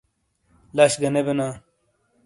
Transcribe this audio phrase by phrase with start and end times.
[0.75, 1.47] لش گہ نے بینا۔